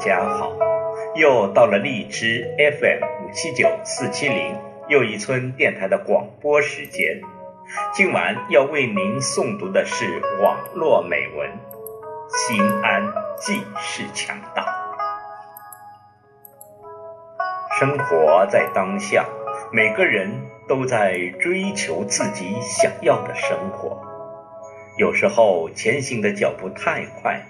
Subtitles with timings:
[0.00, 0.56] 家好！
[1.14, 4.56] 又到了荔枝 FM 五七九四七零
[4.88, 7.20] 又一村电台的广播时间。
[7.92, 10.06] 今晚要为您诵读的是
[10.42, 11.50] 网络美文
[12.34, 14.64] 《心安即是强大》。
[17.78, 19.26] 生活在当下，
[19.70, 24.00] 每个人都在追求自己想要的生活。
[24.96, 27.42] 有时候前行的脚步太快。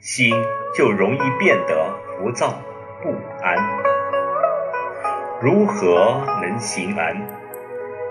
[0.00, 0.32] 心
[0.74, 2.54] 就容易变得浮躁
[3.02, 3.10] 不
[3.42, 3.56] 安。
[5.40, 7.16] 如何能心安？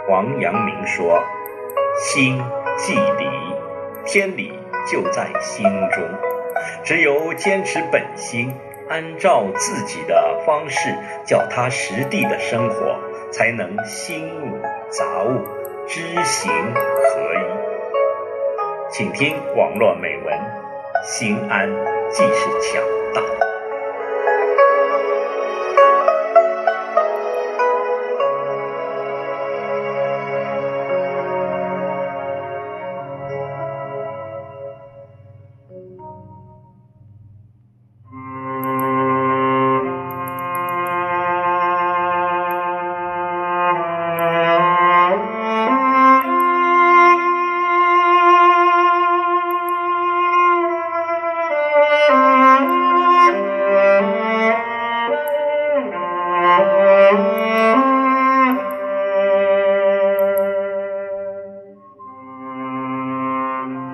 [0.09, 1.21] 王阳明说
[1.99, 2.41] ：“心
[2.77, 3.29] 即理，
[4.05, 4.57] 天理
[4.89, 6.03] 就在心中。
[6.83, 8.53] 只有坚持本心，
[8.89, 10.93] 按照自己的方式，
[11.25, 12.95] 脚踏实地的生活，
[13.31, 15.45] 才能心无杂物，
[15.87, 17.57] 知行合一。”
[18.89, 20.66] 请听网络美文。
[21.03, 21.69] 心安
[22.11, 23.46] 即是强大。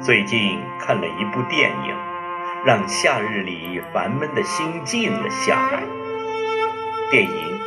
[0.03, 1.95] 最近看了一部电影，
[2.65, 5.81] 让夏日里烦闷的心静了下来。
[7.09, 7.59] 电影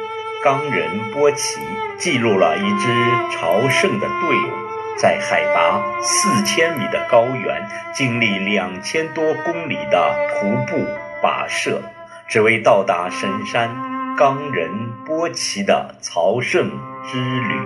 [0.45, 1.59] 《冈仁波齐》
[1.97, 2.89] 记录了一支
[3.31, 4.51] 朝圣的队伍，
[4.99, 10.85] 在海拔四千米的高原，经历两千多公里的徒步
[11.23, 11.81] 跋涉，
[12.29, 16.71] 只为到达神山冈仁波齐的朝圣
[17.03, 17.57] 之旅。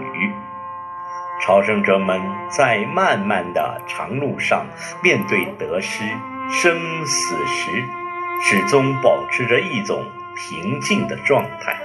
[1.43, 2.21] 朝圣者们
[2.51, 4.67] 在漫漫的长路上，
[5.03, 6.05] 面对得失、
[6.51, 7.85] 生死时，
[8.43, 10.05] 始终保持着一种
[10.37, 11.77] 平静的状态。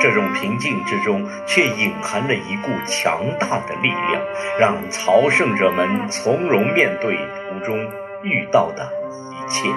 [0.00, 4.20] 这种平静之中，却隐含着一股强大的力量，
[4.58, 7.78] 让朝圣者们从容面对途中
[8.22, 8.88] 遇到的
[9.30, 9.68] 一切。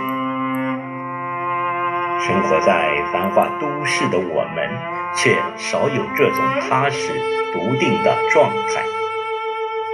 [2.20, 4.68] 生活在繁华都市的我们，
[5.16, 7.14] 却少有这种踏实、
[7.54, 8.84] 笃定的状态。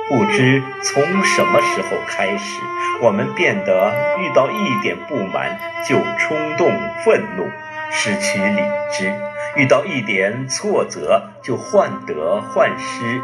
[0.10, 2.60] 不知从什么时候开始，
[3.02, 6.70] 我们变得遇到一点不满就冲动
[7.06, 7.50] 愤怒，
[7.92, 8.62] 失去理
[8.92, 9.10] 智；
[9.56, 13.22] 遇到一点挫折就患得患失，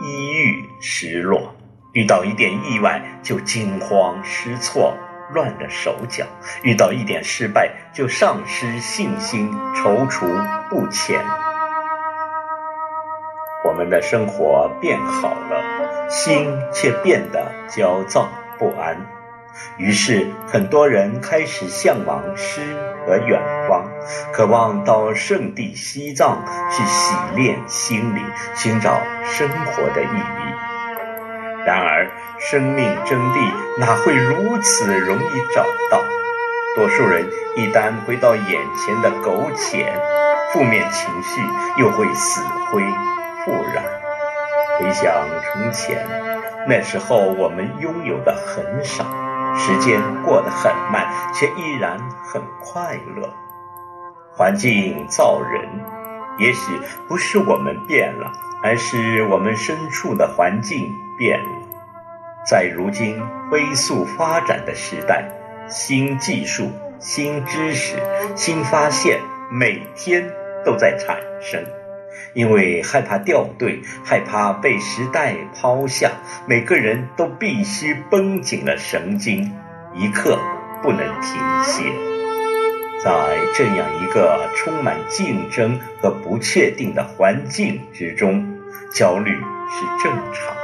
[0.00, 1.54] 抑郁失落；
[1.92, 4.96] 遇到一点意外就惊慌失措，
[5.30, 6.24] 乱了手脚；
[6.62, 10.26] 遇到一点失败就丧失信心，踌躇
[10.68, 11.24] 不前。
[13.64, 15.84] 我们的生活变好了。
[16.06, 18.94] 心却变得焦躁不安，
[19.78, 22.60] 于是很多人开始向往诗
[23.06, 23.88] 和远方，
[24.30, 28.22] 渴望到圣地西藏去洗练心灵，
[28.54, 31.64] 寻找生活的意义。
[31.64, 36.02] 然而，生命真谛哪会如此容易找到？
[36.76, 37.24] 多数人
[37.56, 39.92] 一旦回到眼前的苟且，
[40.52, 41.40] 负面情绪
[41.76, 42.82] 又会死灰
[43.44, 43.84] 复燃。
[44.80, 45.12] 回想
[45.52, 46.04] 从前，
[46.66, 49.04] 那时候我们拥有的很少，
[49.56, 53.32] 时间过得很慢，却依然很快乐。
[54.36, 55.68] 环境造人，
[56.38, 56.72] 也许
[57.06, 58.32] 不是我们变了，
[58.64, 61.48] 而是我们身处的环境变了。
[62.46, 63.18] 在如今
[63.50, 65.24] 飞速发展的时代，
[65.66, 67.96] 新技术、新知识、
[68.34, 69.18] 新发现，
[69.50, 70.30] 每天
[70.64, 71.64] 都在产生。
[72.34, 76.10] 因为害怕掉队，害怕被时代抛下，
[76.46, 79.50] 每个人都必须绷紧了神经，
[79.94, 80.38] 一刻
[80.82, 81.82] 不能停歇。
[83.02, 88.58] 在这样一个充满竞争和不确定的环境之中，
[88.92, 90.63] 焦虑是正常。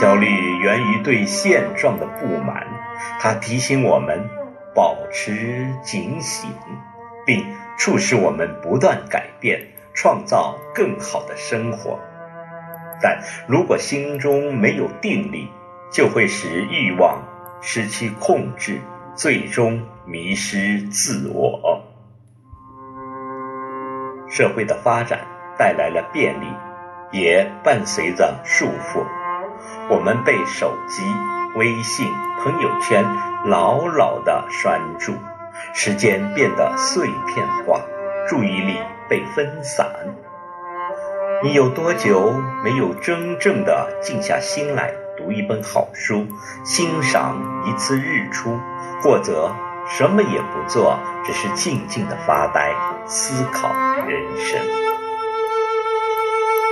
[0.00, 0.26] 焦虑
[0.58, 2.66] 源于对现状的不满，
[3.20, 4.18] 它提醒我们
[4.74, 6.50] 保持警醒，
[7.24, 7.44] 并
[7.78, 9.60] 促使我们不断改变。
[9.96, 12.00] 创造更好的生活，
[13.00, 15.48] 但如果心中没有定力，
[15.88, 17.22] 就会使欲望
[17.60, 18.80] 失去控制，
[19.14, 21.80] 最终迷失自我。
[24.28, 25.20] 社会的发展
[25.56, 26.46] 带来了便利，
[27.12, 29.06] 也伴随着束缚。
[29.90, 31.02] 我们被手机、
[31.56, 32.10] 微信、
[32.40, 33.04] 朋友圈
[33.44, 35.12] 牢牢地拴住。
[35.72, 37.80] 时间变得碎片化，
[38.28, 38.78] 注意力
[39.08, 39.86] 被分散。
[41.42, 42.32] 你有多久
[42.62, 46.26] 没有真正的静下心来读一本好书，
[46.64, 47.36] 欣赏
[47.66, 48.58] 一次日出，
[49.02, 49.54] 或者
[49.86, 52.74] 什么也不做，只是静静的发呆，
[53.06, 53.68] 思考
[54.06, 54.83] 人生？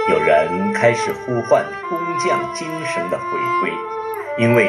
[0.09, 3.25] 有人开始呼唤工匠精神的回
[3.61, 3.73] 归，
[4.37, 4.69] 因为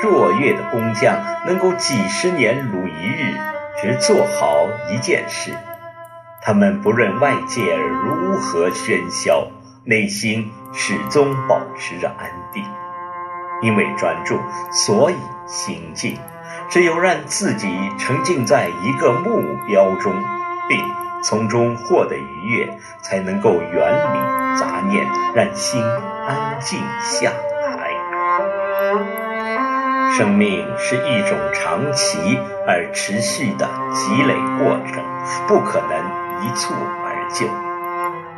[0.00, 3.38] 卓越的工匠能够几十年如一日，
[3.80, 5.56] 只做好一件事。
[6.42, 9.46] 他们不论外界如何喧嚣，
[9.84, 12.64] 内心始终保持着安定。
[13.62, 14.40] 因为专注，
[14.72, 15.14] 所以
[15.46, 16.18] 心静。
[16.68, 17.68] 只有让自己
[17.98, 20.12] 沉浸在一个目标中，
[20.68, 20.78] 并
[21.22, 23.72] 从中获得愉悦，才能够远
[24.12, 25.82] 离杂念，让心
[26.26, 27.90] 安静下来。
[30.12, 35.02] 生命是一种长期而持续的积累过程，
[35.46, 36.22] 不可能。
[36.44, 37.46] 一蹴而就，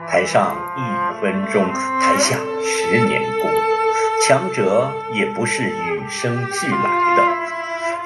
[0.06, 3.50] 台上一分钟，台下十年功。
[4.26, 7.22] 强者也不是与生俱来的，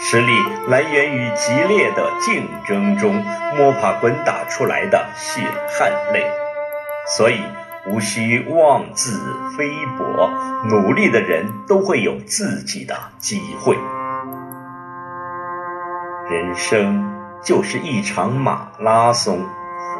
[0.00, 0.32] 实力
[0.68, 3.14] 来源于激烈的竞争中
[3.56, 5.42] 摸爬滚打出来的血
[5.78, 6.24] 汗泪。
[7.16, 7.40] 所以
[7.86, 9.18] 无需妄自
[9.56, 10.30] 菲薄，
[10.68, 13.76] 努力的人都会有自己的机会。
[16.30, 17.10] 人生
[17.42, 19.40] 就是一场马拉松。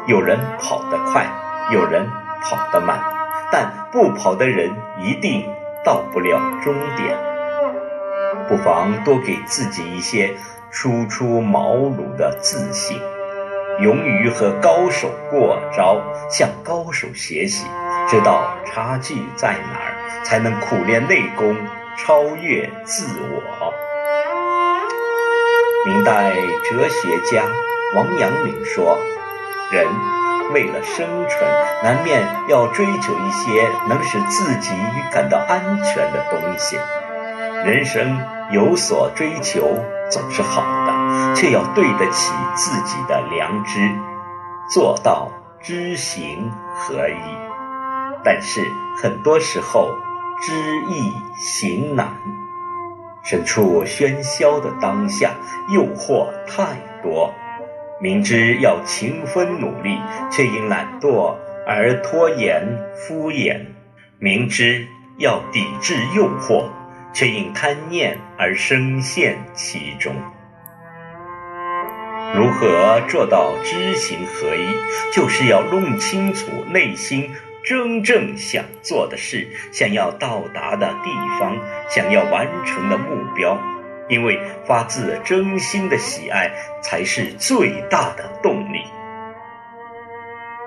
[0.07, 1.25] 有人跑得快，
[1.71, 2.07] 有人
[2.41, 2.99] 跑得慢，
[3.51, 5.43] 但不跑的人一定
[5.83, 7.28] 到不了终点。
[8.49, 10.33] 不妨多给自己一些
[10.71, 12.99] 初出茅庐的自信，
[13.79, 16.01] 勇于和高手过招，
[16.31, 17.67] 向高手学习，
[18.09, 19.93] 知道差距在哪儿，
[20.23, 21.55] 才能苦练内功，
[21.95, 23.73] 超越自我。
[25.85, 27.43] 明代哲学家
[27.95, 28.97] 王阳明说。
[29.71, 29.85] 人
[30.51, 31.47] 为了生存，
[31.83, 34.71] 难免要追求一些能使自己
[35.11, 36.75] 感到安全的东西。
[37.63, 38.19] 人生
[38.51, 39.61] 有所追求
[40.09, 43.79] 总是好的，却要对得起自己的良知，
[44.73, 45.29] 做到
[45.61, 47.13] 知行合一。
[48.23, 48.61] 但是
[48.97, 49.89] 很多时候，
[50.41, 50.53] 知
[50.87, 52.07] 易行难。
[53.23, 55.31] 身处喧嚣的当下，
[55.69, 57.31] 诱惑太多。
[58.01, 59.99] 明知要勤奋努力，
[60.31, 61.35] 却因懒惰
[61.67, 62.65] 而拖延
[62.95, 63.59] 敷衍；
[64.17, 64.87] 明知
[65.17, 66.63] 要抵制诱惑，
[67.13, 70.15] 却因贪念而深陷其中。
[72.35, 74.67] 如何做到知行合一？
[75.11, 77.29] 就是要弄清楚内心
[77.63, 81.57] 真正想做的事、想要到达的地方、
[81.89, 83.57] 想要完成的目标。
[84.07, 86.51] 因为发自真心的喜爱
[86.81, 88.83] 才是最大的动力。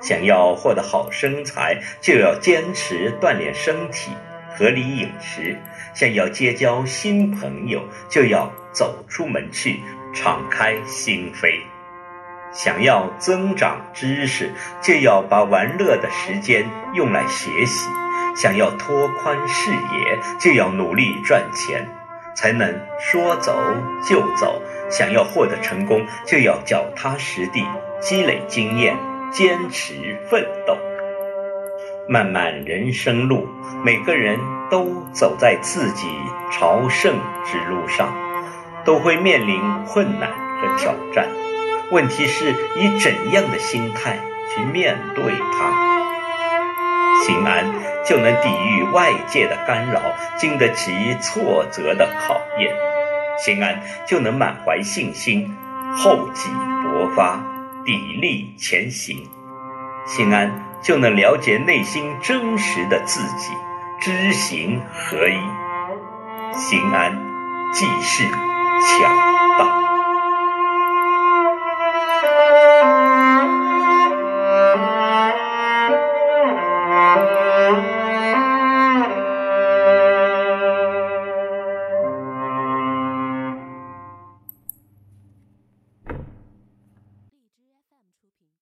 [0.00, 4.12] 想要获得好身材，就要坚持锻炼身体、
[4.56, 5.56] 合理饮食；
[5.94, 9.80] 想要结交新朋友，就要走出门去，
[10.14, 11.60] 敞开心扉；
[12.52, 17.88] 想要增长知识，就要把玩乐的时间用来学习；
[18.36, 21.86] 想要拓宽视野，就要努力赚钱。
[22.34, 23.62] 才能说走
[24.08, 24.62] 就走。
[24.90, 27.62] 想要获得成功，就要脚踏实地，
[28.00, 28.96] 积累经验，
[29.30, 30.74] 坚持奋斗。
[32.08, 33.46] 漫漫人生路，
[33.84, 34.38] 每个人
[34.70, 36.08] 都走在自己
[36.50, 38.12] 朝圣之路上，
[38.84, 41.26] 都会面临困难和挑战。
[41.90, 44.18] 问题是以怎样的心态
[44.54, 47.24] 去面对它？
[47.24, 47.92] 心安。
[48.04, 50.00] 就能抵御外界的干扰，
[50.36, 52.74] 经得起挫折的考验；
[53.38, 55.48] 心安就能满怀信心，
[55.96, 56.50] 厚积
[56.82, 57.36] 薄发，
[57.84, 59.18] 砥砺前行；
[60.04, 60.50] 心安
[60.82, 63.52] 就能了解内心真实的自己，
[64.00, 65.38] 知行合一；
[66.58, 67.16] 心安
[67.72, 68.36] 即是强
[69.58, 69.81] 大。